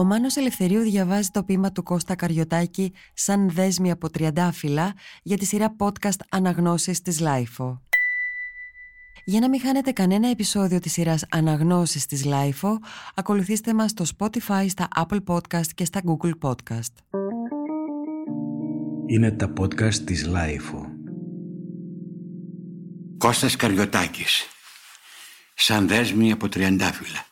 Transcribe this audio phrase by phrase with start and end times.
[0.00, 5.44] Ο Μάνος Ελευθερίου διαβάζει το ποίημα του Κώστα Καρυωτάκη σαν δέσμη από τριαντάφυλλα για τη
[5.44, 7.80] σειρά podcast Αναγνώσεις της LiFO.
[9.24, 12.78] Για να μην χάνετε κανένα επεισόδιο της σειράς Αναγνώσεις της LiFO,
[13.14, 17.20] ακολουθήστε μας στο Spotify, στα Apple Podcast και στα Google Podcast.
[19.06, 20.86] Είναι τα podcast της LiFO.
[23.18, 24.46] Κώστας Καρυωτάκης
[25.54, 27.28] Σαν δέσμη από τριαντάφυλλα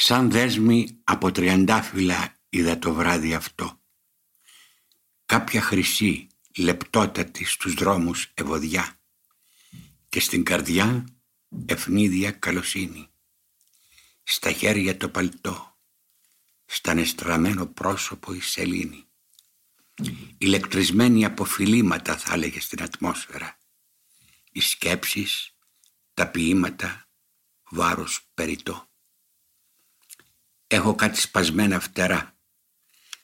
[0.00, 3.80] Σαν δέσμη από τριαντάφυλλα είδα το βράδυ αυτό.
[5.26, 9.00] Κάποια χρυσή, λεπτότατη στους δρόμους ευωδιά
[10.08, 11.04] και στην καρδιά
[11.66, 13.08] ευνίδια καλοσύνη.
[14.22, 15.76] Στα χέρια το παλτό,
[16.64, 19.04] στα νεστραμένο πρόσωπο η σελήνη.
[20.38, 23.58] Ηλεκτρισμένη από φιλήματα θα έλεγε στην ατμόσφαιρα.
[24.52, 25.54] Οι σκέψεις,
[26.14, 27.08] τα ποίηματα,
[27.70, 28.87] βάρος περιττό.
[30.70, 32.36] Έχω κάτι σπασμένα φτερά.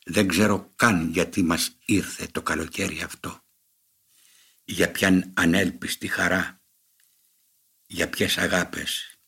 [0.05, 3.39] Δεν ξέρω καν γιατί μας ήρθε το καλοκαίρι αυτό.
[4.65, 6.61] Για ποιαν ανέλπιστη χαρά.
[7.87, 9.19] Για ποιες αγάπες.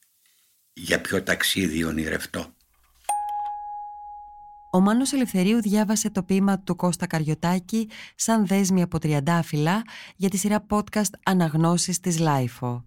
[0.72, 2.54] Για ποιο ταξίδι ονειρευτό.
[4.72, 9.82] Ο Μάνος Ελευθερίου διάβασε το ποίημα του Κώστα Καριωτάκη σαν δέσμη από τριαντάφυλλα
[10.16, 12.86] για τη σειρά podcast Αναγνώσεις της LiFO.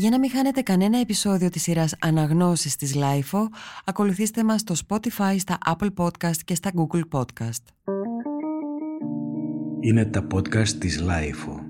[0.00, 3.48] Για να μην χάνετε κανένα επεισόδιο της σειράς Αναγνώσεις της LiFO,
[3.84, 7.64] ακολουθήστε μας στο Spotify, στα Apple Podcast και στα Google Podcast.
[9.80, 11.69] Είναι τα podcast της LiFO.